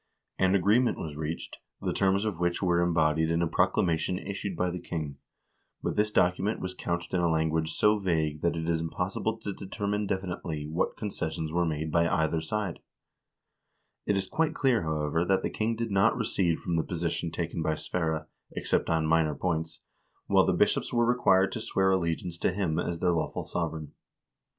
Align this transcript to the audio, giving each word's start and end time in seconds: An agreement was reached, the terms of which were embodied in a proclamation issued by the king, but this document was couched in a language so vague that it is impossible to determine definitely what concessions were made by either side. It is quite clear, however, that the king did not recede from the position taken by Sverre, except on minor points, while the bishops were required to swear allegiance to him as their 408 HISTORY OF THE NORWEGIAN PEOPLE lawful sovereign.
An 0.39 0.55
agreement 0.55 0.97
was 0.97 1.15
reached, 1.15 1.59
the 1.79 1.93
terms 1.93 2.25
of 2.25 2.39
which 2.39 2.59
were 2.59 2.79
embodied 2.81 3.29
in 3.29 3.43
a 3.43 3.47
proclamation 3.47 4.17
issued 4.17 4.55
by 4.57 4.71
the 4.71 4.79
king, 4.79 5.17
but 5.83 5.95
this 5.95 6.09
document 6.09 6.59
was 6.59 6.73
couched 6.73 7.13
in 7.13 7.19
a 7.21 7.29
language 7.29 7.71
so 7.73 7.99
vague 7.99 8.41
that 8.41 8.55
it 8.55 8.67
is 8.67 8.81
impossible 8.81 9.37
to 9.37 9.53
determine 9.53 10.07
definitely 10.07 10.65
what 10.65 10.97
concessions 10.97 11.53
were 11.53 11.67
made 11.67 11.91
by 11.91 12.09
either 12.09 12.41
side. 12.41 12.79
It 14.07 14.17
is 14.17 14.25
quite 14.27 14.55
clear, 14.55 14.81
however, 14.81 15.23
that 15.23 15.43
the 15.43 15.51
king 15.51 15.75
did 15.75 15.91
not 15.91 16.17
recede 16.17 16.57
from 16.57 16.77
the 16.77 16.83
position 16.83 17.29
taken 17.29 17.61
by 17.61 17.75
Sverre, 17.75 18.27
except 18.53 18.89
on 18.89 19.05
minor 19.05 19.35
points, 19.35 19.81
while 20.25 20.47
the 20.47 20.51
bishops 20.53 20.91
were 20.91 21.05
required 21.05 21.51
to 21.51 21.59
swear 21.59 21.91
allegiance 21.91 22.39
to 22.39 22.51
him 22.51 22.79
as 22.79 22.97
their 23.01 23.09
408 23.11 23.11
HISTORY 23.11 23.11
OF 23.11 23.11
THE 23.11 23.11
NORWEGIAN 23.11 23.13
PEOPLE 23.13 23.21
lawful 23.21 23.43
sovereign. 23.43 23.93